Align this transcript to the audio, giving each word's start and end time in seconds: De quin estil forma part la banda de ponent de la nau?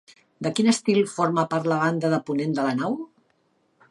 De 0.45 0.51
quin 0.59 0.69
estil 0.71 1.01
forma 1.11 1.43
part 1.51 1.69
la 1.71 1.77
banda 1.83 2.11
de 2.15 2.21
ponent 2.31 2.57
de 2.61 2.65
la 2.69 2.75
nau? 2.83 2.99